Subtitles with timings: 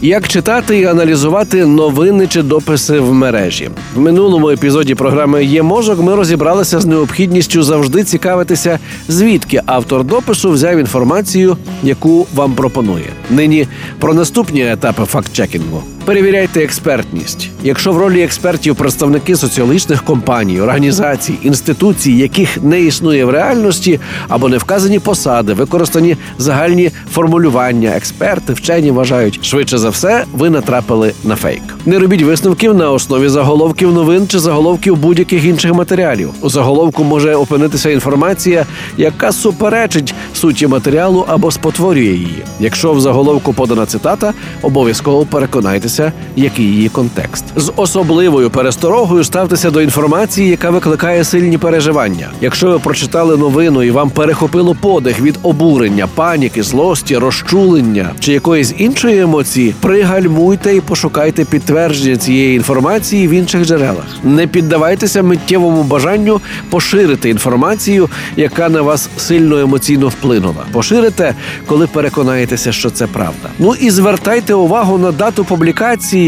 [0.00, 6.00] Як читати і аналізувати новини чи дописи в мережі в минулому епізоді програми Є мозок.
[6.00, 8.78] Ми розібралися з необхідністю завжди цікавитися,
[9.08, 13.12] звідки автор допису взяв інформацію, яку вам пропонує.
[13.30, 13.68] Нині
[13.98, 15.95] про наступні етапи факт-чекінгу.
[16.06, 17.50] Перевіряйте експертність.
[17.62, 24.48] Якщо в ролі експертів представники соціологічних компаній, організацій, інституцій, яких не існує в реальності, або
[24.48, 31.36] не вказані посади, використані загальні формулювання, експерти, вчені вважають, швидше за все, ви натрапили на
[31.36, 31.62] фейк.
[31.86, 36.30] Не робіть висновків на основі заголовків новин чи заголовків будь-яких інших матеріалів.
[36.40, 42.44] У заголовку може опинитися інформація, яка суперечить суті матеріалу або спотворює її.
[42.60, 44.32] Якщо в заголовку подана цитата,
[44.62, 45.95] обов'язково переконайтеся,
[46.36, 47.44] який її контекст.
[47.56, 52.28] З особливою пересторогою ставтеся до інформації, яка викликає сильні переживання.
[52.40, 58.74] Якщо ви прочитали новину і вам перехопило подих від обурення, паніки, злості, розчулення чи якоїсь
[58.78, 64.06] іншої емоції, пригальмуйте і пошукайте підтвердження цієї інформації в інших джерелах.
[64.24, 66.40] Не піддавайтеся миттєвому бажанню
[66.70, 70.64] поширити інформацію, яка на вас сильно емоційно вплинула.
[70.72, 71.34] Поширите,
[71.66, 73.48] коли переконаєтеся, що це правда.
[73.58, 75.85] Ну і звертайте увагу на дату публікації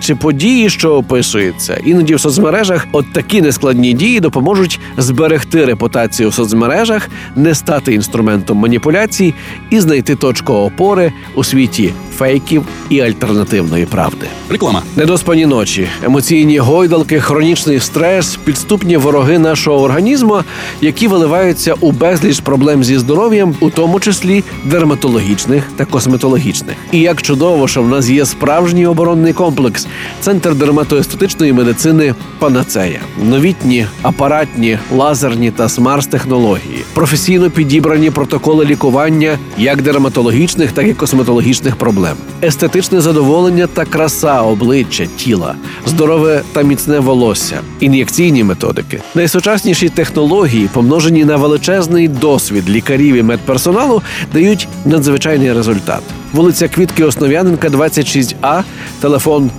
[0.00, 1.80] чи події, що описується.
[1.84, 8.58] Іноді в соцмережах от такі нескладні дії допоможуть зберегти репутацію в соцмережах, не стати інструментом
[8.58, 9.34] маніпуляцій
[9.70, 14.26] і знайти точку опори у світі фейків і альтернативної правди.
[14.50, 14.82] Реклама.
[14.96, 20.40] Недоспані ночі, емоційні гойдалки, хронічний стрес, підступні вороги нашого організму,
[20.80, 26.76] які виливаються у безліч проблем зі здоров'ям, у тому числі дерматологічних та косметологічних.
[26.92, 29.86] І як чудово, що в нас є справжній оборонний комплекс,
[30.20, 40.72] центр дерматоестетичної медицини Панацея, новітні апаратні, лазерні та смарс-технології, професійно підібрані протоколи лікування як дерматологічних,
[40.72, 41.76] так і косметологічних
[42.10, 45.54] проблем, естетичне задоволення та краса обличчя, тіла,
[45.86, 54.02] здорове та міцне волосся, ін'єкційні методики, найсучасніші технології, помножені на величезний досвід лікарів і медперсоналу,
[54.32, 56.02] дають надзвичайний результат.
[56.32, 58.62] Вулиця Квітки Основ'яненка, 26А,
[59.00, 59.50] телефон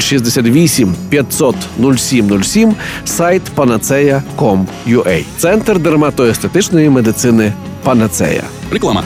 [0.00, 2.74] 068 500 0707,
[3.04, 5.24] сайт panacea.com.ua.
[5.38, 7.52] Центр дерматоестетичної медицини
[7.82, 8.42] Панацея.
[8.72, 9.02] Реклама.